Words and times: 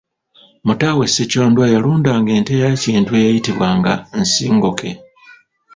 Mutaawe 0.67 1.05
Ssekyondwa 1.07 1.65
yalundanga 1.73 2.31
ente 2.37 2.53
ya 2.61 2.69
Kintu 2.83 3.11
eyayitibwanga 3.19 3.91
nsingoke. 4.19 4.89